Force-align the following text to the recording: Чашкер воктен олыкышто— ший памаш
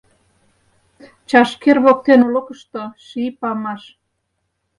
Чашкер 1.29 1.77
воктен 1.85 2.19
олыкышто— 2.27 2.83
ший 3.05 3.29
памаш 3.39 3.83